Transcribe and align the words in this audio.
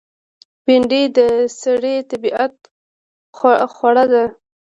بېنډۍ 0.65 1.03
د 1.17 1.19
سړي 1.59 1.95
طبیعت 2.09 2.53
خوړه 3.75 4.05
ده 4.11 4.23